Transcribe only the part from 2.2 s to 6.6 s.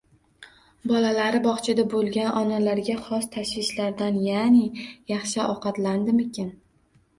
onalarga xos tashvish-lardan, ya’ni “Yaxshi ovqatlandimikin?”